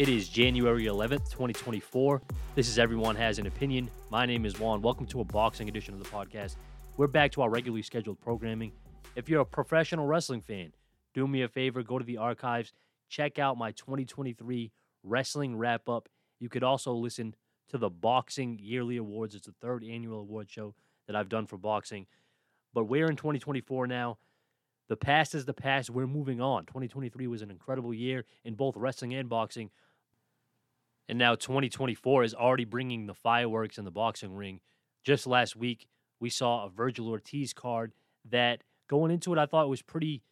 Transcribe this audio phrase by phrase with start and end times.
[0.00, 2.22] It is January 11th, 2024.
[2.54, 3.90] This is Everyone Has an Opinion.
[4.08, 4.80] My name is Juan.
[4.80, 6.56] Welcome to a boxing edition of the podcast.
[6.96, 8.72] We're back to our regularly scheduled programming.
[9.14, 10.72] If you're a professional wrestling fan,
[11.12, 12.72] do me a favor, go to the archives,
[13.10, 14.72] check out my 2023
[15.02, 16.08] wrestling wrap up.
[16.38, 17.34] You could also listen
[17.68, 19.34] to the Boxing Yearly Awards.
[19.34, 20.74] It's the third annual award show
[21.08, 22.06] that I've done for boxing.
[22.72, 24.16] But we're in 2024 now.
[24.88, 25.90] The past is the past.
[25.90, 26.64] We're moving on.
[26.64, 29.70] 2023 was an incredible year in both wrestling and boxing.
[31.10, 34.60] And now 2024 is already bringing the fireworks in the boxing ring.
[35.02, 35.88] Just last week,
[36.20, 37.94] we saw a Vergil Ortiz card
[38.30, 40.22] that going into it, I thought was pretty,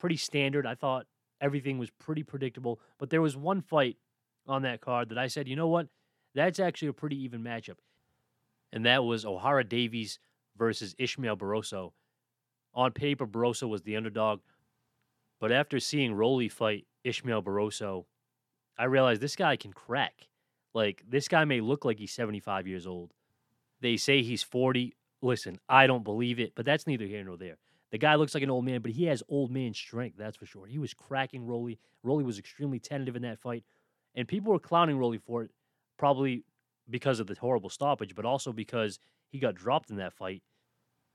[0.00, 0.66] pretty standard.
[0.66, 1.08] I thought
[1.42, 2.80] everything was pretty predictable.
[2.98, 3.98] But there was one fight
[4.46, 5.88] on that card that I said, you know what?
[6.34, 7.76] That's actually a pretty even matchup.
[8.72, 10.18] And that was Ohara Davies
[10.56, 11.92] versus Ishmael Barroso.
[12.72, 14.40] On paper, Barroso was the underdog.
[15.38, 18.06] But after seeing Rolly fight Ishmael Barroso,
[18.78, 20.28] I realized this guy can crack.
[20.74, 23.12] Like, this guy may look like he's 75 years old.
[23.80, 24.94] They say he's 40.
[25.20, 27.58] Listen, I don't believe it, but that's neither here nor there.
[27.90, 30.46] The guy looks like an old man, but he has old man strength, that's for
[30.46, 30.66] sure.
[30.66, 31.78] He was cracking Rolly.
[32.02, 33.64] Rolly was extremely tentative in that fight.
[34.14, 35.50] And people were clowning Rolly for it,
[35.98, 36.44] probably
[36.88, 40.42] because of the horrible stoppage, but also because he got dropped in that fight.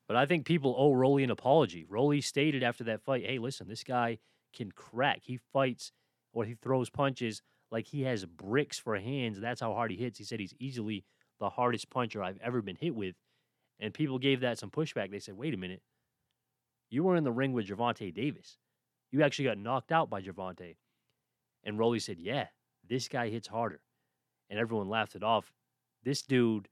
[0.08, 1.85] But I think people owe Rolly an apology.
[1.89, 4.19] Rolly stated after that fight, hey, listen, this guy
[4.53, 5.22] can crack.
[5.23, 5.91] He fights
[6.38, 9.39] or he throws punches like he has bricks for hands.
[9.39, 10.19] That's how hard he hits.
[10.19, 11.03] He said he's easily
[11.39, 13.16] the hardest puncher I've ever been hit with.
[13.79, 15.09] And people gave that some pushback.
[15.09, 15.81] They said, wait a minute.
[16.91, 18.59] You were in the ring with Gervonta Davis.
[19.11, 20.75] You actually got knocked out by Gervonta.
[21.63, 22.49] And Rolly said, yeah,
[22.88, 23.81] this guy hits harder.
[24.47, 25.51] And everyone laughed it off.
[26.03, 26.69] This dude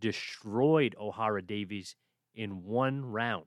[0.00, 1.94] destroyed Ohara Davies
[2.34, 3.46] in one round.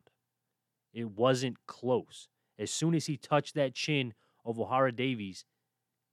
[0.94, 2.30] It wasn't close.
[2.58, 4.14] As soon as he touched that chin
[4.46, 5.44] of Ohara Davies,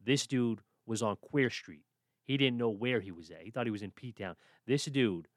[0.05, 1.85] this dude was on Queer Street.
[2.25, 3.43] He didn't know where he was at.
[3.43, 4.37] He thought he was in P Town.
[4.67, 5.29] This dude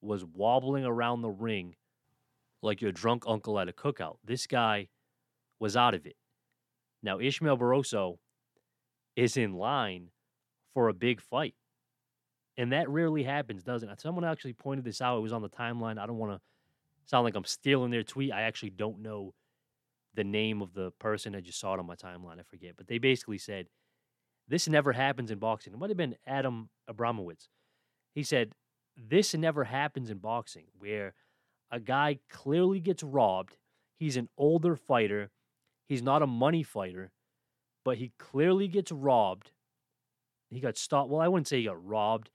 [0.00, 1.76] was wobbling around the ring
[2.62, 4.16] like your drunk uncle at a cookout.
[4.24, 4.88] This guy
[5.58, 6.16] was out of it.
[7.02, 8.18] Now, Ishmael Barroso
[9.16, 10.08] is in line
[10.74, 11.54] for a big fight.
[12.56, 14.00] And that rarely happens, doesn't it?
[14.00, 15.16] Someone actually pointed this out.
[15.16, 15.98] It was on the timeline.
[15.98, 16.40] I don't want to
[17.06, 18.32] sound like I'm stealing their tweet.
[18.32, 19.34] I actually don't know
[20.14, 21.34] the name of the person.
[21.34, 22.38] I just saw it on my timeline.
[22.38, 22.74] I forget.
[22.76, 23.68] But they basically said,
[24.50, 25.72] this never happens in boxing.
[25.72, 27.48] It might have been Adam Abramowitz.
[28.14, 28.52] He said,
[28.96, 31.14] this never happens in boxing where
[31.70, 33.56] a guy clearly gets robbed.
[33.98, 35.30] He's an older fighter.
[35.88, 37.12] He's not a money fighter,
[37.84, 39.52] but he clearly gets robbed.
[40.50, 41.10] He got stopped.
[41.10, 42.30] Well, I wouldn't say he got robbed.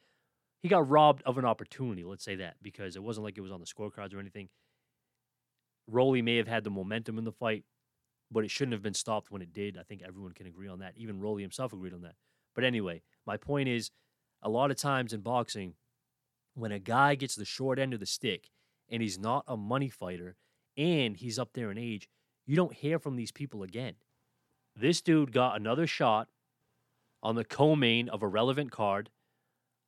[0.63, 3.51] He got robbed of an opportunity, let's say that, because it wasn't like it was
[3.51, 4.47] on the scorecards or anything.
[5.87, 7.65] Rolly may have had the momentum in the fight,
[8.31, 9.77] but it shouldn't have been stopped when it did.
[9.77, 10.93] I think everyone can agree on that.
[10.95, 12.15] Even Rolly himself agreed on that.
[12.53, 13.91] But anyway, my point is
[14.41, 15.75] a lot of times in boxing,
[16.53, 18.49] when a guy gets the short end of the stick
[18.89, 20.37] and he's not a money fighter
[20.77, 22.07] and he's up there in age,
[22.45, 23.95] you don't hear from these people again.
[24.75, 26.27] This dude got another shot
[27.23, 29.09] on the co-main of a relevant card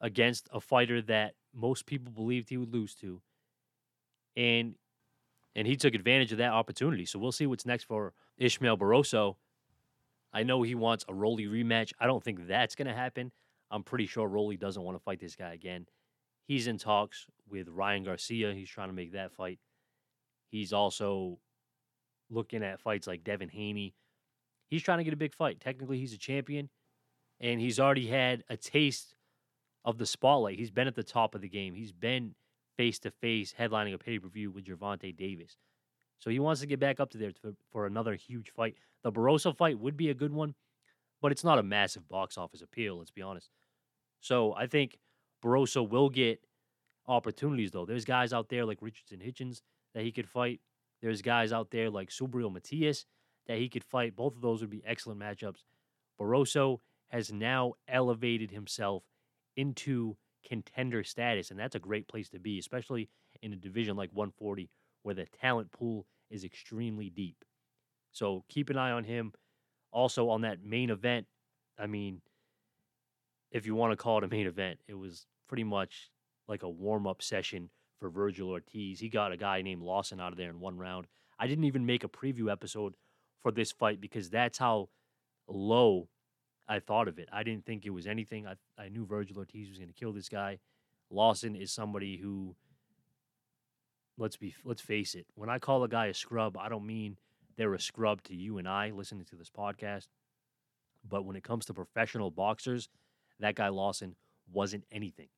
[0.01, 3.21] against a fighter that most people believed he would lose to.
[4.35, 4.75] And
[5.57, 7.03] and he took advantage of that opportunity.
[7.03, 9.35] So we'll see what's next for Ishmael Barroso.
[10.31, 11.93] I know he wants a Rolly rematch.
[11.99, 13.31] I don't think that's going to happen.
[13.71, 15.87] I'm pretty sure Rolly doesn't want to fight this guy again.
[16.47, 18.53] He's in talks with Ryan Garcia.
[18.53, 19.59] He's trying to make that fight.
[20.51, 21.39] He's also
[22.29, 23.95] looking at fights like Devin Haney.
[24.69, 25.59] He's trying to get a big fight.
[25.59, 26.69] Technically, he's a champion,
[27.39, 29.15] and he's already had a taste
[29.83, 30.59] of the spotlight.
[30.59, 31.73] He's been at the top of the game.
[31.73, 32.35] He's been
[32.77, 35.57] face to face headlining a pay per view with Gervonta Davis.
[36.19, 38.75] So he wants to get back up to there to, for another huge fight.
[39.03, 40.55] The Barroso fight would be a good one,
[41.21, 43.49] but it's not a massive box office appeal, let's be honest.
[44.21, 44.97] So I think
[45.43, 46.41] Barroso will get
[47.07, 47.85] opportunities, though.
[47.85, 49.61] There's guys out there like Richardson Hitchens
[49.93, 50.59] that he could fight.
[51.01, 53.05] There's guys out there like Subriel Matias
[53.47, 54.15] that he could fight.
[54.15, 55.63] Both of those would be excellent matchups.
[56.19, 59.03] Barroso has now elevated himself
[59.55, 63.09] into contender status, and that's a great place to be, especially
[63.41, 64.69] in a division like 140
[65.03, 67.43] where the talent pool is extremely deep.
[68.11, 69.33] So keep an eye on him.
[69.91, 71.27] Also on that main event,
[71.79, 72.21] I mean,
[73.51, 76.09] if you want to call it a main event, it was pretty much
[76.47, 77.69] like a warm up session
[77.99, 78.99] for Vergil Ortiz.
[78.99, 81.07] He got a guy named Lawson out of there in one round.
[81.39, 82.95] I didn't even make a preview episode
[83.41, 84.89] for this fight because that's how
[85.47, 86.09] low
[86.67, 87.29] I thought of it.
[87.31, 88.45] I didn't think it was anything.
[88.47, 90.59] I I knew Vergil Ortiz was going to kill this guy.
[91.09, 92.55] Lawson is somebody who
[94.17, 95.25] let's be let's face it.
[95.35, 97.17] When I call a guy a scrub, I don't mean
[97.55, 100.07] they're a scrub to you and I listening to this podcast.
[101.07, 102.89] But when it comes to professional boxers,
[103.39, 104.15] that guy Lawson
[104.51, 105.29] wasn't anything.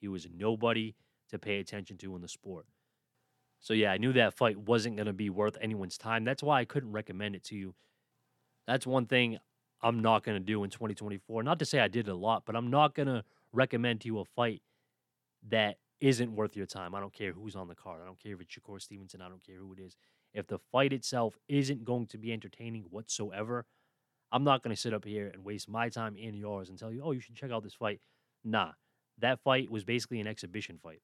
[0.00, 0.94] He was nobody
[1.30, 2.66] to pay attention to in the sport.
[3.60, 6.24] So yeah, I knew that fight wasn't going to be worth anyone's time.
[6.24, 7.74] That's why I couldn't recommend it to you.
[8.66, 9.38] That's one thing
[9.84, 11.42] I'm not going to do in 2024.
[11.42, 13.22] Not to say I did a lot, but I'm not going to
[13.52, 14.62] recommend to you a fight
[15.50, 16.94] that isn't worth your time.
[16.94, 18.00] I don't care who's on the card.
[18.02, 19.20] I don't care if it's Shakur Stevenson.
[19.20, 19.96] I don't care who it is.
[20.32, 23.66] If the fight itself isn't going to be entertaining whatsoever,
[24.32, 26.90] I'm not going to sit up here and waste my time and yours and tell
[26.90, 28.00] you, oh, you should check out this fight.
[28.42, 28.72] Nah,
[29.18, 31.02] that fight was basically an exhibition fight.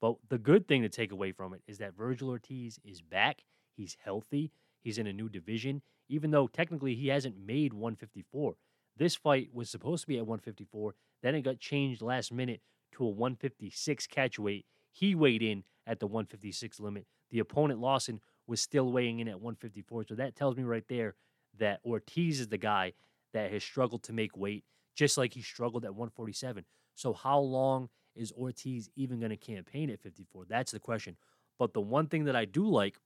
[0.00, 3.42] But the good thing to take away from it is that Vergil Ortiz is back.
[3.76, 4.52] He's healthy.
[4.82, 8.54] He's in a new division, even though technically he hasn't made 154.
[8.96, 10.94] This fight was supposed to be at 154.
[11.22, 12.60] Then it got changed last minute
[12.92, 14.66] to a 156 catch weight.
[14.90, 17.06] He weighed in at the 156 limit.
[17.30, 20.04] The opponent, Lawson, was still weighing in at 154.
[20.08, 21.14] So that tells me right there
[21.58, 22.92] that Ortiz is the guy
[23.32, 24.64] that has struggled to make weight,
[24.94, 26.64] just like he struggled at 147.
[26.94, 30.44] So how long is Ortiz even going to campaign at 54?
[30.48, 31.16] That's the question.
[31.58, 32.96] But the one thing that I do like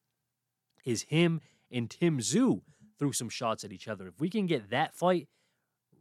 [0.84, 1.40] is him
[1.70, 2.62] and Tim Tszyu
[2.98, 4.08] threw some shots at each other.
[4.08, 5.28] If we can get that fight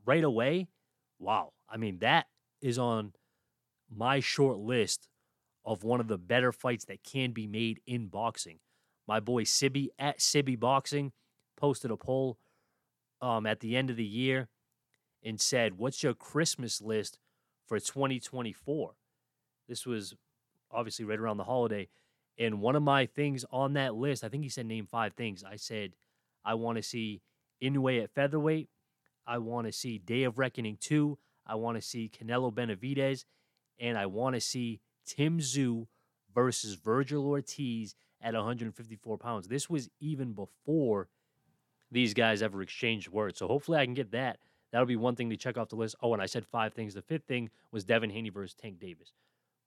[0.06, 0.68] right away,
[1.20, 1.54] wow.
[1.70, 2.28] I mean, that
[2.62, 3.14] is on
[3.90, 5.08] my short list
[5.66, 8.60] of one of the better fights that can be made in boxing.
[9.08, 11.12] My boy Sibby at Sibby Boxing
[11.58, 12.38] posted a poll
[13.22, 14.50] um, at the end of the year
[15.24, 17.20] and said, What's your Christmas list
[17.68, 18.94] for 2024?
[19.68, 20.16] This was
[20.72, 21.88] obviously right around the holiday.
[22.38, 25.44] And one of my things on that list, I think he said name five things.
[25.44, 25.94] I said,
[26.44, 27.22] I want to see
[27.64, 28.70] Inoue at featherweight.
[29.26, 31.18] I want to see Day of Reckoning 2.
[31.48, 33.26] I want to see Canelo Benavidez.
[33.80, 35.88] And I want to see Tim Tszyu
[36.34, 39.48] versus Vergil Ortiz at 154 pounds.
[39.48, 41.08] This was even before
[41.92, 43.40] these guys ever exchanged words.
[43.40, 44.40] So hopefully I can get that.
[44.72, 45.96] That'll be one thing to check off the list.
[46.02, 46.94] Oh, and I said five things.
[46.94, 49.14] The fifth thing was Devin Haney versus Tank Davis.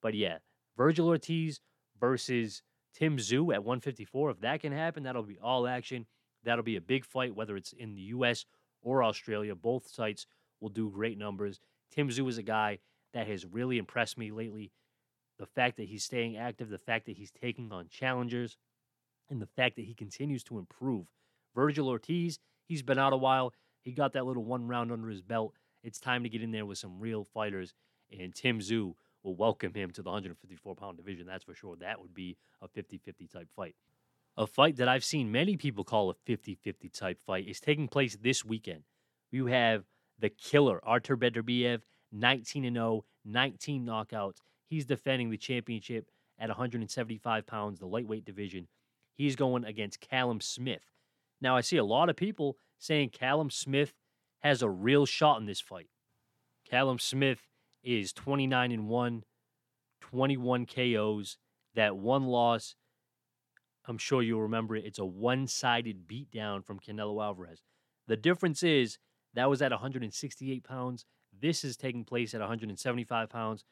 [0.01, 0.37] But yeah,
[0.77, 1.61] Vergil Ortiz
[1.99, 2.61] versus
[2.93, 4.31] Tim Tszyu at 154.
[4.31, 6.05] If that can happen, that'll be all action.
[6.43, 8.45] That'll be a big fight, whether it's in the U.S.
[8.81, 9.55] or Australia.
[9.55, 10.25] Both sites
[10.59, 11.59] will do great numbers.
[11.91, 12.79] Tim Tszyu is a guy
[13.13, 14.71] that has really impressed me lately.
[15.37, 18.57] The fact that he's staying active, the fact that he's taking on challengers,
[19.29, 21.07] and the fact that he continues to improve.
[21.55, 23.53] Vergil Ortiz, he's been out a while.
[23.81, 25.53] He got that little one round under his belt.
[25.83, 27.73] It's time to get in there with some real fighters.
[28.11, 31.27] And Tim Tszyu will welcome him to the 154 pound division.
[31.27, 31.75] That's for sure.
[31.77, 33.75] That would be a 50 50 type fight.
[34.37, 37.87] A fight that I've seen many people call a 50 50 type fight is taking
[37.87, 38.83] place this weekend.
[39.31, 39.83] You have
[40.17, 41.81] the killer, Artur Beterbiev,
[42.11, 44.41] 19 0, 19 knockouts.
[44.67, 48.67] He's defending the championship at 175 pounds, the lightweight division.
[49.15, 50.83] He's going against Callum Smith.
[51.41, 53.93] Now, I see a lot of people saying Callum Smith
[54.39, 55.89] has a real shot in this fight.
[56.69, 57.48] Callum Smith
[57.83, 59.23] is 29 and 1,
[60.01, 61.37] 21 KOs.
[61.75, 62.75] That one loss,
[63.85, 64.85] I'm sure you'll remember it.
[64.85, 67.61] It's a one sided beatdown from Canelo Alvarez.
[68.07, 68.97] The difference is
[69.33, 71.05] that was at 168 pounds.
[71.37, 73.63] This is taking place at 175 pounds.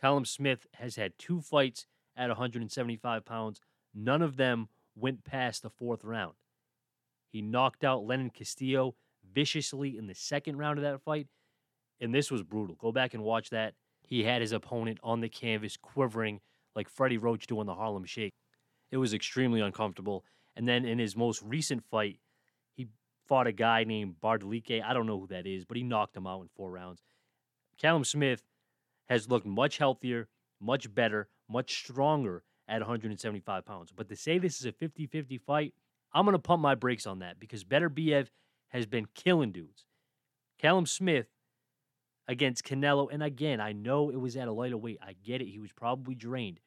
[0.00, 3.60] Callum Smith has had two fights at 175 pounds.
[3.94, 6.34] None of them went past the fourth round.
[7.28, 8.94] He knocked out Lenin Castillo
[9.32, 11.28] viciously in the second round of that fight,
[12.00, 12.76] and this was brutal.
[12.76, 13.74] Go back and watch that.
[14.02, 16.40] He had his opponent on the canvas quivering
[16.74, 18.34] like Freddie Roach doing the Harlem Shake.
[18.90, 20.24] It was extremely uncomfortable.
[20.56, 22.18] And then in his most recent fight,
[22.74, 22.88] he
[23.26, 24.82] fought a guy named Bauderlique.
[24.82, 27.02] I don't know who that is, but he knocked him out in four rounds.
[27.78, 28.42] Callum Smith
[29.08, 30.28] has looked much healthier,
[30.60, 33.92] much better, much stronger at 175 pounds.
[33.94, 35.74] But to say this is a 50 50 fight,
[36.12, 38.28] I'm going to pump my brakes on that because Beterbiev
[38.68, 39.84] has been killing dudes.
[40.58, 41.26] Callum Smith
[42.30, 44.98] against Canelo, and again, I know it was at a lighter weight.
[45.02, 45.48] I get it.
[45.48, 46.60] He was probably drained.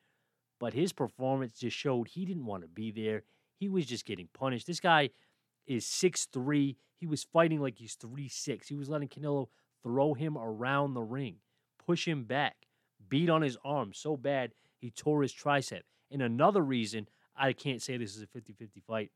[0.59, 3.23] But his performance just showed he didn't want to be there.
[3.55, 4.67] He was just getting punished.
[4.67, 5.11] This guy
[5.65, 6.75] is six three.
[6.97, 8.67] He was fighting like he's three six.
[8.67, 9.47] He was letting Canelo
[9.81, 11.37] throw him around the ring,
[11.85, 12.67] push him back,
[13.07, 15.83] beat on his arm so bad he tore his tricep.
[16.11, 19.11] And another reason I can't say this is a 50 50 fight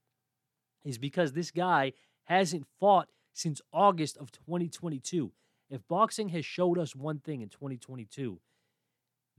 [0.86, 1.92] is because this guy
[2.24, 5.34] hasn't fought since August of 2022.
[5.70, 8.40] If boxing has showed us one thing in 2022,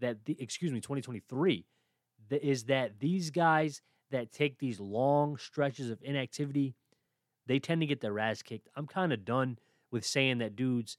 [0.00, 1.66] that the excuse me, 2023,
[2.28, 3.80] that is that these guys
[4.10, 6.74] that take these long stretches of inactivity,
[7.46, 8.68] they tend to get their ass kicked.
[8.76, 9.58] I'm kind of done
[9.90, 10.98] with saying that dudes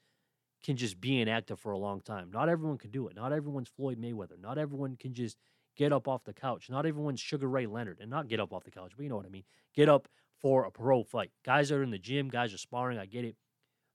[0.64, 2.32] can just be inactive for a long time.
[2.32, 3.16] Not everyone can do it.
[3.16, 4.40] Not everyone's Floyd Mayweather.
[4.40, 5.38] Not everyone can just
[5.78, 6.70] get up off the couch.
[6.70, 9.16] Not everyone's Sugar Ray Leonard, and not get up off the couch, but you know
[9.16, 9.46] what I mean.
[9.76, 10.08] Get up
[10.42, 11.32] for a pro fight.
[11.46, 12.98] Guys are in the gym, guys are sparring.
[12.98, 13.36] I get it.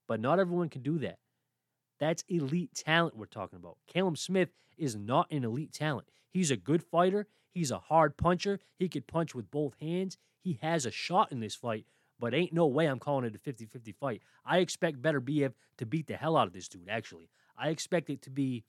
[0.07, 1.19] but not everyone can do that.
[1.99, 3.77] That's elite talent we're talking about.
[3.87, 6.07] Callum Smith is not an elite talent.
[6.29, 7.27] He's a good fighter.
[7.51, 8.59] He's a hard puncher.
[8.77, 10.17] He could punch with both hands.
[10.41, 11.85] He has a shot in this fight,
[12.19, 14.21] but ain't no way I'm calling it a 50 50 fight.
[14.45, 17.29] I expect Beterbiev to beat the hell out of this dude, actually.
[17.57, 18.65] I expect it to be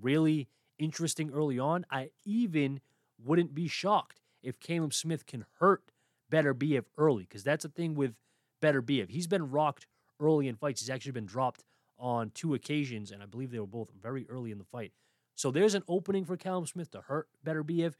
[0.00, 1.84] really interesting early on.
[1.90, 2.80] I even
[3.22, 5.92] wouldn't be shocked if Callum Smith can hurt
[6.32, 8.14] Beterbiev early, because that's the thing with
[8.62, 9.10] Beterbiev.
[9.10, 9.86] He's been rocked
[10.18, 10.80] early in fights.
[10.80, 11.64] He's actually been dropped
[12.00, 14.92] on two occasions, and I believe they were both very early in the fight.
[15.34, 17.94] So there's an opening for Callum Smith to hurt Beterbiev,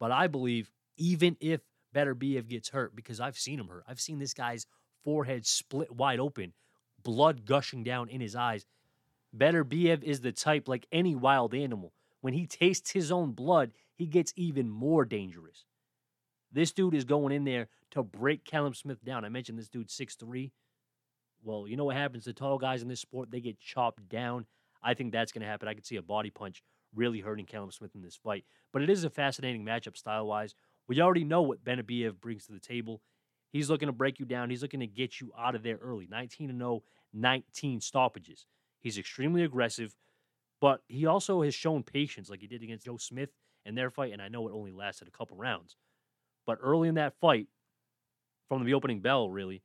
[0.00, 1.60] but I believe even if
[1.94, 4.66] Beterbiev gets hurt, because I've seen him hurt, I've seen this guy's
[5.04, 6.52] forehead split wide open,
[7.02, 8.66] blood gushing down in his eyes.
[9.36, 11.92] Beterbiev is the type like any wild animal.
[12.20, 15.64] When he tastes his own blood, he gets even more dangerous.
[16.52, 19.24] This dude is going in there to break Callum Smith down.
[19.24, 20.52] I mentioned this dude six three.
[21.44, 23.30] Well, you know what happens to tall guys in this sport?
[23.30, 24.46] They get chopped down.
[24.82, 25.68] I think that's going to happen.
[25.68, 26.62] I could see a body punch
[26.94, 28.44] really hurting Callum Smith in this fight.
[28.72, 30.54] But it is a fascinating matchup style wise.
[30.88, 33.02] We already know what Beterbiev brings to the table.
[33.50, 34.50] He's looking to break you down.
[34.50, 36.06] He's looking to get you out of there early.
[36.10, 36.82] 19 0,
[37.12, 38.46] 19 stoppages.
[38.80, 39.94] He's extremely aggressive,
[40.60, 43.30] but he also has shown patience like he did against Joe Smith
[43.64, 44.12] in their fight.
[44.12, 45.76] And I know it only lasted a couple rounds.
[46.46, 47.46] But early in that fight,
[48.48, 49.62] from the opening bell, really,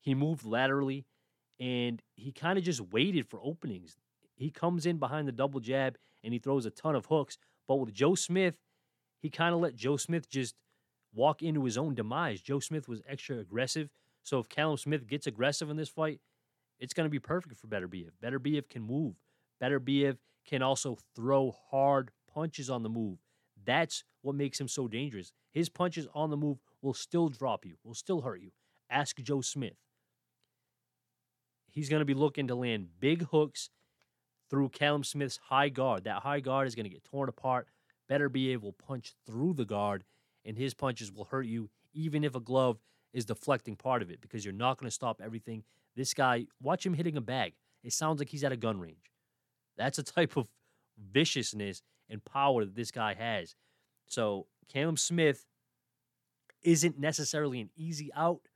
[0.00, 1.06] he moved laterally
[1.60, 3.96] and he kind of just waited for openings.
[4.34, 7.36] He comes in behind the double jab and he throws a ton of hooks.
[7.68, 8.54] But with Joe Smith,
[9.20, 10.54] he kind of let Joe Smith just
[11.14, 12.40] walk into his own demise.
[12.40, 13.90] Joe Smith was extra aggressive.
[14.22, 16.20] So if Callum Smith gets aggressive in this fight,
[16.78, 18.10] it's going to be perfect for Beterbiev.
[18.22, 19.14] Beterbiev can move.
[19.60, 23.18] Better Beterbiev can also throw hard punches on the move.
[23.62, 25.32] That's what makes him so dangerous.
[25.50, 28.52] His punches on the move will still drop you, will still hurt you.
[28.88, 29.76] Ask Joe Smith
[31.72, 33.70] he's going to be looking to land big hooks
[34.48, 36.04] through Callum Smith's high guard.
[36.04, 37.68] That high guard is going to get torn apart.
[38.10, 40.04] Beterbiev will punch through the guard,
[40.44, 42.78] and his punches will hurt you, even if a glove
[43.12, 45.62] is deflecting part of it, because you're not going to stop everything.
[45.94, 47.54] This guy, watch him hitting a bag.
[47.84, 49.12] It sounds like he's at a gun range.
[49.76, 50.48] That's a type of
[50.98, 53.54] viciousness and power that this guy has.
[54.06, 55.46] So, Callum Smith
[56.62, 58.48] isn't necessarily an easy out,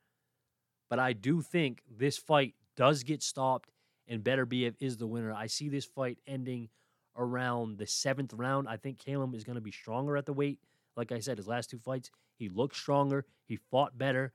[0.90, 3.70] but I do think this fight does get stopped
[4.08, 5.32] and Beterbiev is the winner.
[5.32, 6.68] I see this fight ending
[7.16, 8.68] around the seventh round.
[8.68, 10.58] I think Callum is going to be stronger at the weight.
[10.96, 13.24] Like I said, his last two fights, he looked stronger.
[13.46, 14.32] He fought better.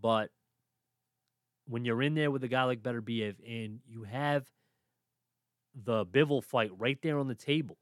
[0.00, 0.30] But
[1.66, 4.46] when you're in there with a guy like Beterbiev and you have
[5.74, 7.78] the Bivol fight right there on the table,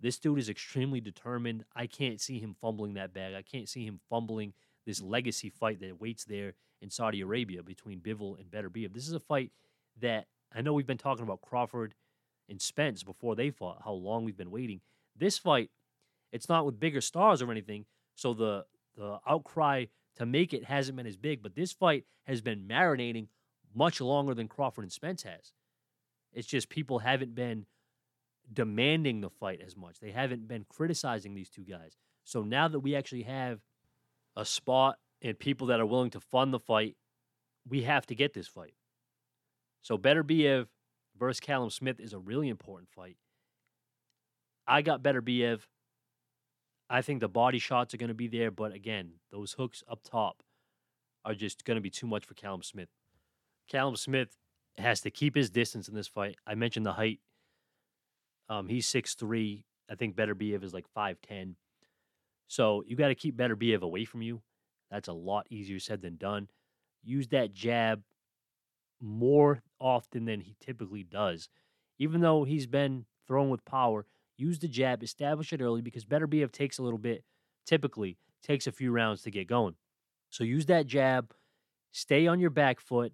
[0.00, 1.64] this dude is extremely determined.
[1.74, 3.34] I can't see him fumbling that bag.
[3.34, 4.54] I can't see him fumbling
[4.88, 8.94] this legacy fight that waits there in Saudi Arabia between Bivol and Better Beterbiev.
[8.94, 9.52] This is a fight
[10.00, 11.94] that I know we've been talking about Crawford
[12.48, 14.80] and Spence before they fought, how long we've been waiting.
[15.14, 15.68] This fight,
[16.32, 18.64] it's not with bigger stars or anything, so the
[18.96, 19.84] the outcry
[20.16, 23.28] to make it hasn't been as big, but this fight has been marinating
[23.74, 25.52] much longer than Crawford and Spence has.
[26.32, 27.66] It's just people haven't been
[28.50, 30.00] demanding the fight as much.
[30.00, 31.98] They haven't been criticizing these two guys.
[32.24, 33.60] So now that we actually have
[34.38, 36.96] a spot and people that are willing to fund the fight,
[37.68, 38.72] we have to get this fight.
[39.82, 40.68] So Beterbiev
[41.18, 43.16] versus Callum Smith is a really important fight.
[44.66, 45.62] I got Beterbiev.
[46.88, 50.00] I think the body shots are going to be there, but again, those hooks up
[50.04, 50.42] top
[51.24, 52.88] are just going to be too much for Callum Smith.
[53.68, 54.36] Callum Smith
[54.78, 56.36] has to keep his distance in this fight.
[56.46, 57.18] I mentioned the height.
[58.48, 59.64] Um, he's six three.
[59.90, 61.54] I think Beterbiev is like 5'10.
[62.48, 64.42] So you got to keep better Beterbiev away from you.
[64.90, 66.48] That's a lot easier said than done.
[67.04, 68.02] Use that jab
[69.00, 71.48] more often than he typically does.
[71.98, 76.26] Even though he's been thrown with power, use the jab, establish it early because better
[76.26, 77.22] Beterbiev takes a little bit,
[77.66, 79.74] typically takes a few rounds to get going.
[80.30, 81.32] So use that jab,
[81.92, 83.12] stay on your back foot,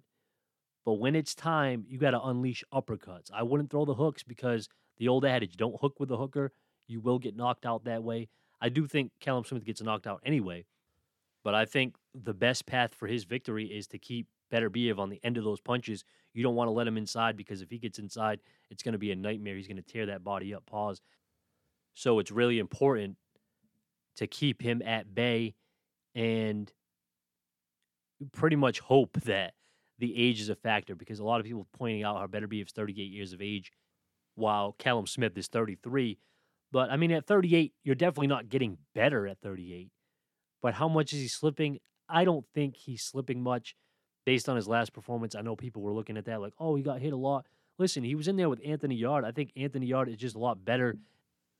[0.85, 3.31] but when it's time, you got to unleash uppercuts.
[3.33, 6.51] I wouldn't throw the hooks because the old adage, don't hook with a hooker,
[6.87, 8.29] you will get knocked out that way.
[8.61, 10.65] I do think Callum Smith gets knocked out anyway,
[11.43, 15.09] but I think the best path for his victory is to keep Better Beterbiev on
[15.09, 16.03] the end of those punches.
[16.33, 18.99] You don't want to let him inside because if he gets inside, it's going to
[18.99, 19.55] be a nightmare.
[19.55, 20.65] He's going to tear that body up.
[20.65, 21.01] Pause.
[21.93, 23.17] So it's really important
[24.17, 25.55] to keep him at bay
[26.13, 26.71] and
[28.31, 29.53] pretty much hope that
[29.99, 32.71] the age is a factor because a lot of people pointing out how Better Beterbiev's
[32.71, 33.71] 38 years of age
[34.35, 36.17] while Callum Smith is 33.
[36.75, 39.91] But I mean, at 38, you're definitely not getting better at 38.
[40.61, 41.79] But how much is he slipping?
[42.09, 43.77] I don't think he's slipping much.
[44.25, 45.35] based on his last performance.
[45.35, 47.45] I know people were looking at that like, oh, he got hit a lot.
[47.77, 49.23] Listen, he was in there with Anthony Yarde.
[49.23, 50.97] I think Anthony Yarde is just a lot better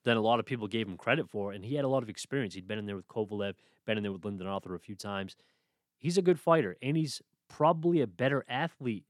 [0.03, 2.09] than a lot of people gave him credit for, and he had a lot of
[2.09, 2.53] experience.
[2.53, 3.53] He'd been in there with Kovalev,
[3.85, 5.37] been in there with Lyndon Arthur a few times.
[5.97, 9.05] He's a good fighter, and he's probably a better athlete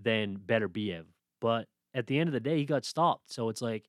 [0.00, 1.04] than Beterbiev.
[1.40, 3.32] But at the end of the day, he got stopped.
[3.32, 3.88] So it's like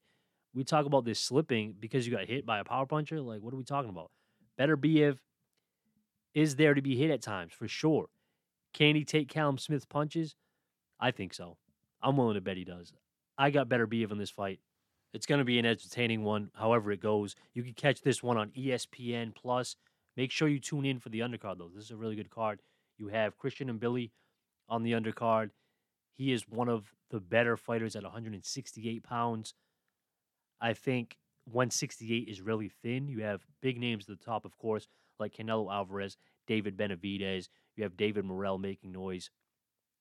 [0.55, 3.19] we talk about this slipping because you got hit by a power puncher.
[3.19, 4.09] Like, what are we talking about?
[4.57, 5.17] Beterbiev
[6.33, 8.07] is there to be hit at times for sure.
[8.73, 10.35] Can he take Callum Smith's punches?
[10.99, 11.57] I think so.
[12.01, 12.93] I'm willing to bet he does.
[13.37, 14.59] I got Beterbiev in this fight.
[15.13, 17.35] It's going to be an entertaining one, however it goes.
[17.53, 19.75] You can catch this one on ESPN Plus.
[20.17, 21.71] Make sure you tune in for the undercard, though.
[21.73, 22.61] This is a really good card.
[22.97, 24.11] You have Christian Mbilli
[24.69, 25.51] on the undercard.
[26.13, 29.53] He is one of the better fighters at 168 pounds.
[30.61, 33.07] I think 168 is really thin.
[33.07, 34.87] You have big names at the top, of course,
[35.19, 37.47] like Canelo Alvarez, David Benavidez.
[37.75, 39.29] You have David Morrell making noise.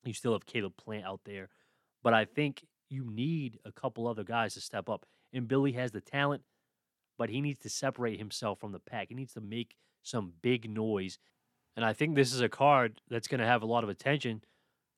[0.05, 1.49] You still have Caleb Plant out there.
[2.03, 5.07] But I think you need a couple other guys to step up.
[5.33, 6.43] And Mbilli has the talent,
[7.19, 9.09] but he needs to separate himself from the pack.
[9.09, 11.19] He needs to make some big noise.
[11.77, 14.43] And I think this is a card that's going to have a lot of attention.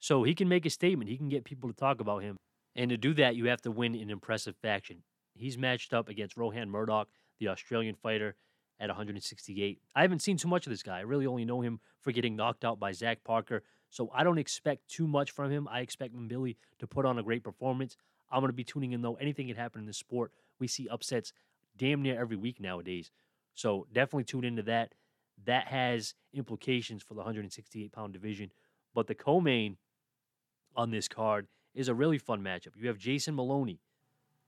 [0.01, 1.09] So he can make a statement.
[1.09, 2.37] He can get people to talk about him.
[2.75, 5.03] And to do that, you have to win in impressive fashion.
[5.39, 8.37] He's matched up against Rohan Murdoch, the Australian fighter,
[8.79, 9.81] at 168.
[9.95, 10.99] I haven't seen too much of this guy.
[10.99, 13.63] I really only know him for getting knocked out by Zach Parker.
[13.89, 15.69] So I don't expect too much from him.
[15.71, 17.97] I expect Mbilli to put on a great performance.
[18.31, 19.15] I'm going to be tuning in, though.
[19.15, 20.33] Anything can happen in this sport.
[20.59, 21.33] We see upsets
[21.77, 23.11] damn near every week nowadays.
[23.55, 24.95] So definitely tune into that.
[25.45, 28.51] That has implications for the 168 pound division.
[28.95, 29.77] But the co main
[30.75, 32.71] on this card is a really fun matchup.
[32.77, 33.81] You have Jason Moloney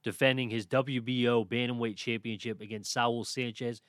[0.02, 3.80] defending his WBO Bantamweight Championship against Saul Sanchez.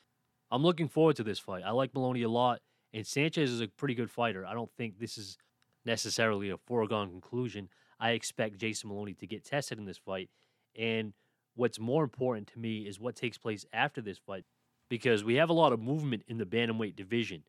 [0.52, 1.64] I'm looking forward to this fight.
[1.66, 2.62] I like Moloney a lot,
[2.94, 4.46] and Sanchez is a pretty good fighter.
[4.46, 5.38] I don't think this is
[5.86, 7.70] necessarily a foregone conclusion.
[8.00, 10.30] I expect Jason Moloney to get tested in this fight.
[10.76, 11.14] And
[11.56, 14.46] what's more important to me is what takes place after this fight
[14.90, 17.44] because we have a lot of movement in the Bantamweight division.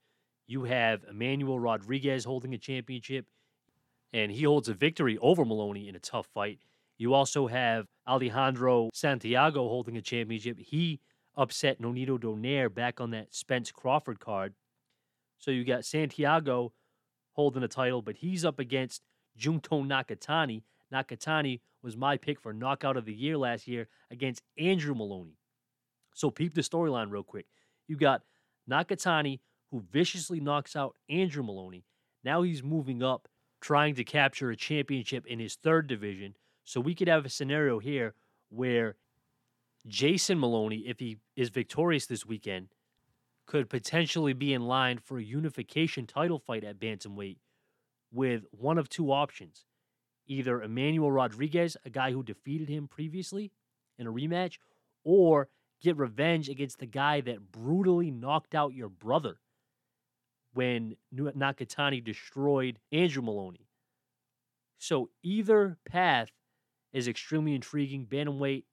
[0.46, 3.26] You have Emmanuel Rodriguez holding a championship,
[4.12, 6.58] and he holds a victory over Moloney in a tough fight.
[7.00, 10.58] You also have Alejandro Santiago holding a championship.
[10.58, 11.00] He
[11.34, 14.52] upset Nonito Donaire back on that Spence Crawford card.
[15.38, 16.74] So you got Santiago
[17.32, 19.00] holding a title, but he's up against
[19.34, 20.60] Junto Nakatani.
[20.92, 25.38] Nakatani was my pick for knockout of the year last year against Andrew Moloney.
[26.12, 27.46] So peep the storyline real quick.
[27.88, 28.24] You got
[28.70, 31.86] Nakatani who viciously knocks out Andrew Moloney.
[32.22, 33.26] Now he's moving up,
[33.62, 36.34] trying to capture a championship in his third division.
[36.70, 38.14] So we could have a scenario here
[38.48, 38.94] where
[39.88, 42.68] Jason Moloney, if he is victorious this weekend,
[43.44, 47.38] could potentially be in line for a unification title fight at Bantamweight
[48.12, 49.64] with one of two options.
[50.28, 53.50] Either Emmanuel Rodriguez, a guy who defeated him previously
[53.98, 54.59] in a rematch,
[55.02, 55.48] or
[55.83, 59.40] get revenge against the guy that brutally knocked out your brother
[60.54, 63.66] when Nakatani destroyed Andrew Moloney.
[64.78, 66.30] So either path
[66.92, 68.07] is extremely intriguing.
[68.07, 68.64] Bantamweight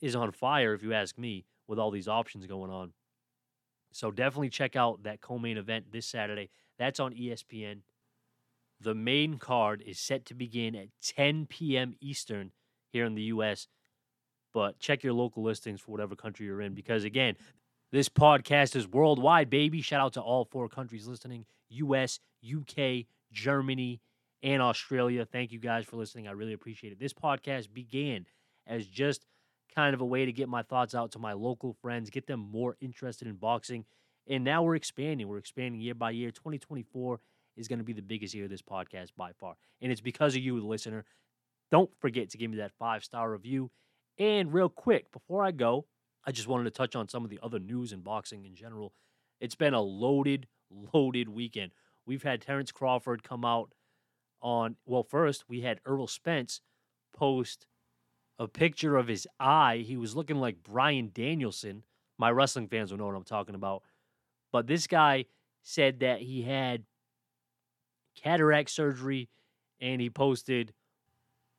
[0.00, 2.92] is on fire, if you ask me, with all these options going on.
[3.92, 6.50] So definitely check out that co-main event this Saturday.
[6.78, 7.80] That's on ESPN.
[8.80, 11.94] The main card is set to begin at 10 p.m.
[12.00, 12.52] Eastern
[12.92, 13.68] here in the U.S.
[14.52, 17.36] But check your local listings for whatever country you're in because again,
[17.92, 19.80] this podcast is worldwide, baby.
[19.80, 24.00] Shout out to all four countries listening: U.S., U.K., Germany,
[24.46, 25.26] and Australia.
[25.26, 26.28] Thank you guys for listening.
[26.28, 27.00] I really appreciate it.
[27.00, 28.26] This podcast began
[28.64, 29.26] as just
[29.74, 32.48] kind of a way to get my thoughts out to my local friends, get them
[32.52, 33.84] more interested in boxing.
[34.28, 35.26] And now we're expanding.
[35.26, 36.30] We're expanding year by year.
[36.30, 37.18] 2024
[37.56, 39.56] is going to be the biggest year of this podcast by far.
[39.82, 41.04] And it's because of you, the listener.
[41.72, 43.72] Don't forget to give me that five star review.
[44.16, 45.86] And real quick, before I go,
[46.24, 48.92] I just wanted to touch on some of the other news in boxing in general.
[49.40, 50.46] It's been a loaded,
[50.94, 51.72] loaded weekend.
[52.06, 53.72] We've had Terrence Crawford come out
[54.40, 56.60] on, well, first, we had Errol Spence
[57.12, 57.66] post
[58.38, 59.78] a picture of his eye.
[59.78, 61.84] He was looking like Bryan Danielson.
[62.18, 63.82] My wrestling fans will know what I'm talking about.
[64.52, 65.26] But this guy
[65.62, 66.84] said that he had
[68.14, 69.28] cataract surgery
[69.80, 70.72] and he posted,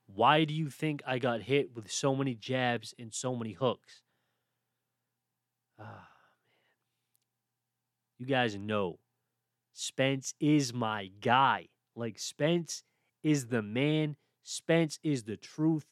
[0.06, 4.02] Why do you think I got hit with so many jabs and so many hooks?
[5.78, 6.08] Ah, man.
[8.18, 8.98] You guys know
[9.72, 11.68] Spence is my guy.
[11.98, 12.84] Like, Spence
[13.22, 14.16] is the man.
[14.42, 15.86] Spence is the truth.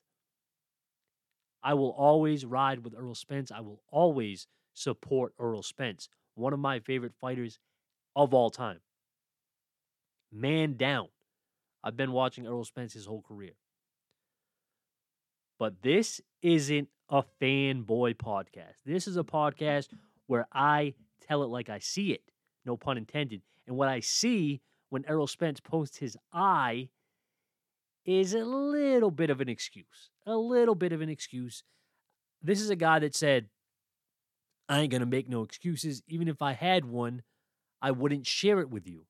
[1.62, 3.50] I will always ride with Errol Spence.
[3.50, 7.58] I will always support Errol Spence, one of my favorite fighters
[8.14, 8.80] of all time.
[10.32, 11.08] Man down.
[11.82, 13.52] I've been watching Errol Spence his whole career.
[15.58, 18.82] But this isn't a fanboy podcast.
[18.84, 19.88] This is a podcast
[20.26, 20.94] where I
[21.26, 22.22] tell it like I see it,
[22.64, 23.42] no pun intended.
[23.66, 24.60] And what I see
[24.96, 26.88] when Errol Spence posts his eye
[28.06, 30.08] is a little bit of an excuse.
[30.24, 31.64] A little bit of an excuse.
[32.42, 33.50] This is a guy that said,
[34.70, 36.02] I ain't going to make no excuses.
[36.08, 37.24] Even if I had one,
[37.82, 39.04] I wouldn't share it with you.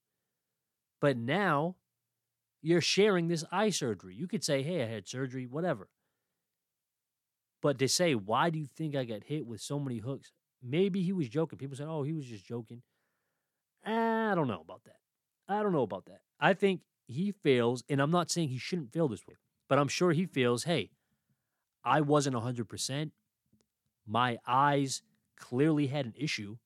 [1.00, 1.76] But now
[2.60, 4.16] you're sharing this eye surgery.
[4.16, 5.88] You could say, hey, I had surgery, whatever.
[7.62, 10.32] But to say, why do you think I got hit with so many hooks?
[10.60, 11.60] Maybe he was joking.
[11.60, 12.82] People said, oh, he was just joking.
[13.86, 14.96] Ah, I don't know about that.
[15.48, 16.20] I don't know about that.
[16.40, 19.36] I think he fails, and I'm not saying he shouldn't fail this way,
[19.68, 20.90] but I'm sure he feels, hey,
[21.84, 23.10] I wasn't 100%.
[24.06, 25.02] My eyes
[25.36, 26.56] clearly had an issue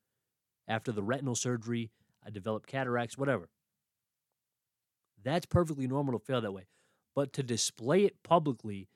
[0.66, 1.90] after the retinal surgery.
[2.24, 3.48] I developed cataracts, whatever.
[5.22, 6.66] That's perfectly normal to feel that way.
[7.14, 8.88] But to display it publicly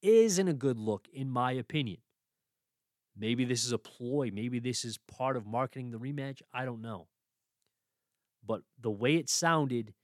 [0.00, 1.98] isn't a good look, in my opinion.
[3.16, 4.30] Maybe this is a ploy.
[4.32, 6.40] Maybe this is part of marketing the rematch.
[6.52, 7.08] I don't know.
[8.46, 9.94] But the way it sounded,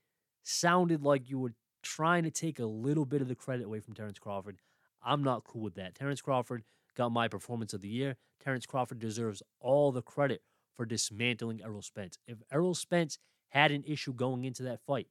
[0.43, 3.95] sounded like you were trying to take a little bit of the credit away from
[3.95, 4.59] Terrence Crawford.
[5.03, 5.95] I'm not cool with that.
[5.95, 6.65] Terrence Crawford
[6.97, 8.17] got my performance of the year.
[8.43, 10.43] Terrence Crawford deserves all the credit
[10.75, 12.19] for dismantling Errol Spence.
[12.27, 13.19] If Errol Spence
[13.51, 15.09] had an issue going into that fight,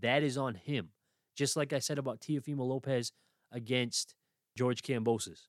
[0.00, 0.90] that is on him.
[1.34, 3.12] Just like I said about Teofimo Lopez
[3.52, 4.14] against
[4.56, 5.48] George Kambosos.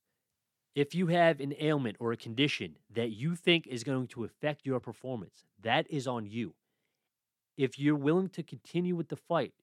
[0.75, 4.65] If you have an ailment or a condition that you think is going to affect
[4.65, 6.53] your performance, that is on you.
[7.57, 9.53] If you're willing to continue with the fight,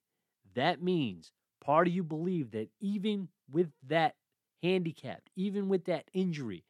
[0.55, 1.31] that means
[1.63, 4.15] part of you believe that even with that
[4.61, 6.65] handicap, even with that injury,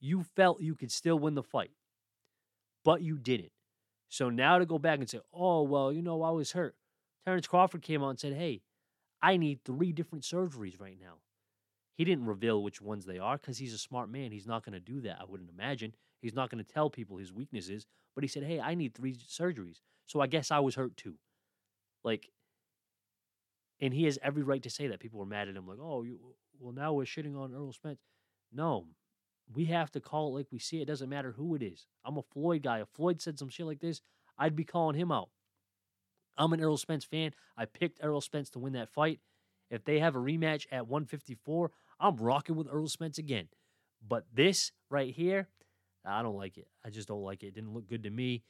[0.00, 1.70] you felt you could still win the fight,
[2.84, 3.52] but you didn't.
[4.08, 6.76] So now to go back and say, oh, well, you know, I was hurt.
[7.24, 8.62] Terrence Crawford came out and said, hey,
[9.22, 11.18] I need three different surgeries right now.
[11.96, 14.30] He didn't reveal which ones they are because he's a smart man.
[14.30, 15.94] He's not going to do that, I wouldn't imagine.
[16.20, 19.14] He's not going to tell people his weaknesses, but he said, hey, I need three
[19.14, 19.80] surgeries.
[20.06, 21.14] So I guess I was hurt too.
[22.04, 22.30] Like,
[23.80, 25.00] and he has every right to say that.
[25.00, 26.18] People were mad at him, like, oh, you,
[26.58, 28.00] well, now we're shitting on Errol Spence.
[28.52, 28.86] No,
[29.54, 30.82] we have to call it like we see it.
[30.82, 31.86] It doesn't matter who it is.
[32.04, 32.80] I'm a Floyd guy.
[32.80, 34.00] If Floyd said some shit like this,
[34.38, 35.28] I'd be calling him out.
[36.38, 37.32] I'm an Errol Spence fan.
[37.56, 39.20] I picked Errol Spence to win that fight.
[39.70, 43.48] If they have a rematch at 154, I'm rocking with Errol Spence again.
[44.06, 45.48] But this right here,
[46.04, 46.68] I don't like it.
[46.84, 47.48] I just don't like it.
[47.48, 48.42] It didn't look good to me.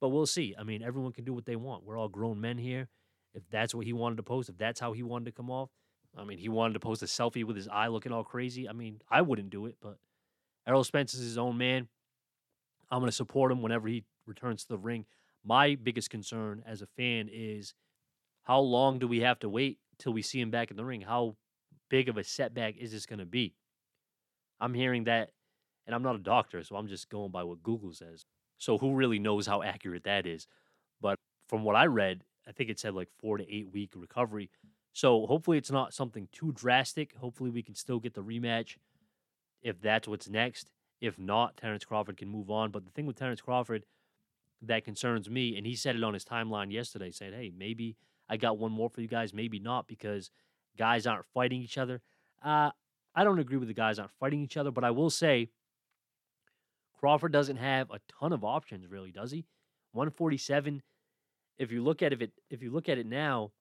[0.00, 0.54] But we'll see.
[0.58, 1.84] I mean, everyone can do what they want.
[1.84, 2.88] We're all grown men here.
[3.34, 5.70] If that's what he wanted to post, if that's how he wanted to come off,
[6.16, 8.68] I mean, he wanted to post a selfie with his eye looking all crazy.
[8.68, 9.96] I mean, I wouldn't do it, but
[10.66, 11.88] Errol Spence is his own man.
[12.90, 15.06] I'm going to support him whenever he returns to the ring.
[15.44, 17.74] My biggest concern as a fan is
[18.42, 21.00] how long do we have to wait till we see him back in the ring?
[21.00, 21.36] How
[21.92, 23.54] big of a setback is this going to be?
[24.58, 25.30] I'm hearing that,
[25.86, 28.24] and I'm not a doctor, so I'm just going by what Google says.
[28.56, 30.46] So who really knows how accurate that is?
[31.02, 34.48] But from what I read, I think it said like four to eight week recovery.
[34.94, 37.14] So hopefully it's not something too drastic.
[37.16, 38.76] Hopefully we can still get the rematch
[39.60, 40.70] if that's what's next.
[41.02, 42.70] If not, Terrence Crawford can move on.
[42.70, 43.84] But the thing with Terrence Crawford
[44.62, 47.96] that concerns me, and he said it on his timeline yesterday, said, hey, maybe
[48.30, 50.30] I got one more for you guys, maybe not, because
[50.76, 52.00] guys aren't fighting each other.
[52.44, 52.70] Uh,
[53.14, 55.50] I don't agree with the guys aren't fighting each other, but I will say
[56.98, 59.44] Crawford doesn't have a ton of options, really, does he?
[59.92, 60.82] 147.
[61.58, 63.52] If you look at it, if you look at it now,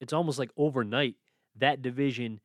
[0.00, 1.16] it's almost like overnight
[1.56, 2.40] that division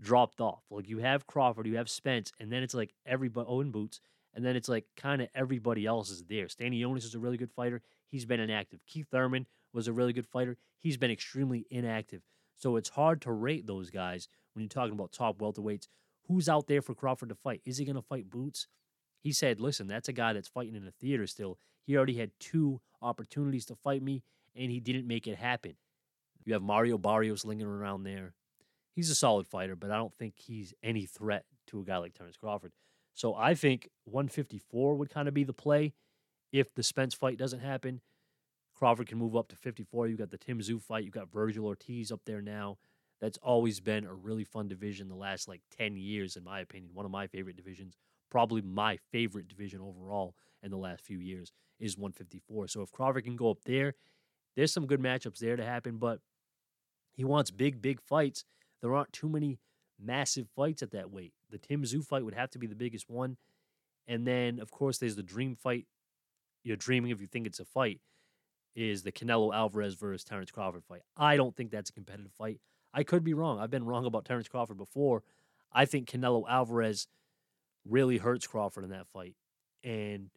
[0.00, 0.62] dropped off.
[0.70, 4.00] Like you have Crawford, you have Spence, and then it's like everybody Owen Boots,
[4.34, 6.48] and then it's like kind of everybody else is there.
[6.48, 7.80] Stanley Stanionis is a really good fighter.
[8.08, 8.80] He's been inactive.
[8.86, 10.56] Keith Thurman was a really good fighter.
[10.78, 12.22] He's been extremely inactive.
[12.56, 15.88] So it's hard to rate those guys when you're talking about top welterweights.
[16.28, 17.60] Who's out there for Crawford to fight?
[17.64, 18.66] Is he going to fight Boots?
[19.22, 21.58] He said, listen, that's a guy that's fighting in a theater still.
[21.84, 24.22] He already had two opportunities to fight me,
[24.54, 25.74] and he didn't make it happen.
[26.44, 28.34] You have Mario Barrios lingering around there.
[28.92, 32.14] He's a solid fighter, but I don't think he's any threat to a guy like
[32.14, 32.72] Terrence Crawford.
[33.14, 35.92] So I think 154 would kind of be the play
[36.52, 38.00] if the Spence fight doesn't happen.
[38.76, 40.08] Crawford can move up to 54.
[40.08, 41.04] You got the Tim Tszyu fight.
[41.04, 42.76] You got Vergil Ortiz up there now.
[43.20, 46.90] That's always been a really fun division the last like 10 years, in my opinion.
[46.92, 47.96] One of my favorite divisions,
[48.30, 52.68] probably my favorite division overall in the last few years, is 154.
[52.68, 53.94] So if Crawford can go up there,
[54.54, 56.20] there's some good matchups there to happen, but
[57.14, 58.44] he wants big, big fights.
[58.82, 59.58] There aren't too many
[59.98, 61.32] massive fights at that weight.
[61.50, 63.38] The Tim Tszyu fight would have to be the biggest one.
[64.06, 65.86] And then, of course, there's the dream fight.
[66.62, 68.00] You're dreaming if you think it's a fight.
[68.76, 71.00] Is the Canelo Alvarez versus Terrence Crawford fight.
[71.16, 72.60] I don't think that's a competitive fight.
[72.92, 73.58] I could be wrong.
[73.58, 75.22] I've been wrong about Terrence Crawford before.
[75.72, 77.08] I think Canelo Alvarez
[77.88, 79.34] really hurts Crawford in that fight.
[79.82, 80.28] And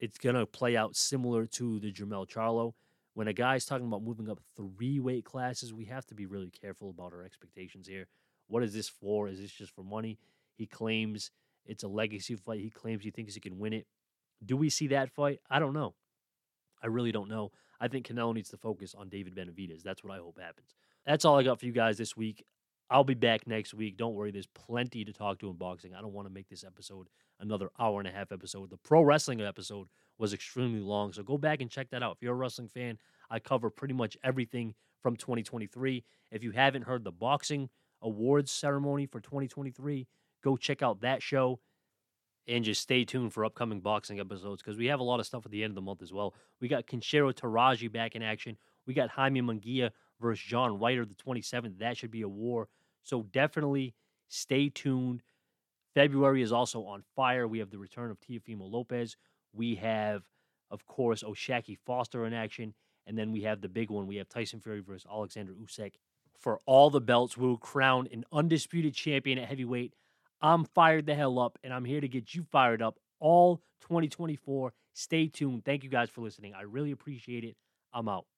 [0.00, 2.74] it's going to play out similar to the Jermell Charlo.
[3.14, 6.50] When a guy's talking about moving up three weight classes, we have to be really
[6.50, 8.06] careful about our expectations here.
[8.48, 9.28] What is this for?
[9.28, 10.18] Is this just for money?
[10.54, 11.30] He claims
[11.66, 12.60] it's a legacy fight.
[12.60, 13.86] He claims he thinks he can win it.
[14.44, 15.40] Do we see that fight?
[15.50, 15.94] I don't know.
[16.82, 17.50] I really don't know.
[17.80, 19.82] I think Canelo needs to focus on David Benavidez.
[19.82, 20.74] That's what I hope happens.
[21.06, 22.44] That's all I got for you guys this week.
[22.90, 23.96] I'll be back next week.
[23.96, 25.94] Don't worry, there's plenty to talk to in boxing.
[25.94, 28.70] I don't want to make this episode another hour and a half episode.
[28.70, 29.88] The pro wrestling episode
[30.18, 32.16] was extremely long, so go back and check that out.
[32.16, 32.98] If you're a wrestling fan,
[33.30, 36.02] I cover pretty much everything from 2023.
[36.32, 37.68] If you haven't heard the boxing
[38.00, 40.06] awards ceremony for 2023,
[40.42, 41.60] go check out that show
[42.48, 45.44] and just stay tuned for upcoming boxing episodes because we have a lot of stuff
[45.44, 46.34] at the end of the month as well.
[46.60, 48.56] We got Kenshiro Teraji back in action.
[48.86, 51.78] We got Jaime Munguia versus John Ryder the 27th.
[51.78, 52.68] That should be a war.
[53.02, 53.94] So definitely
[54.28, 55.22] stay tuned.
[55.94, 57.46] February is also on fire.
[57.46, 59.16] We have the return of Teofimo Lopez.
[59.52, 60.22] We have,
[60.70, 62.74] of course, O'Shaquie Foster in action.
[63.06, 64.06] And then we have the big one.
[64.06, 65.94] We have Tyson Fury versus Alexander Usyk
[66.38, 67.36] for all the belts.
[67.36, 69.94] We will crown an undisputed champion at heavyweight.
[70.40, 74.72] I'm fired the hell up, and I'm here to get you fired up all 2024.
[74.94, 75.64] Stay tuned.
[75.64, 76.54] Thank you guys for listening.
[76.54, 77.56] I really appreciate it.
[77.92, 78.28] I'm out.